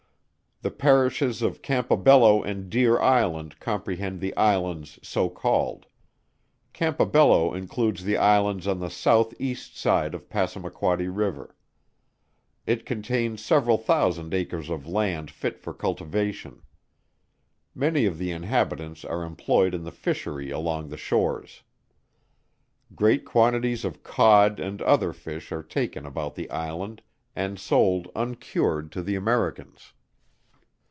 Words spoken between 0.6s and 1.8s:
The Parishes of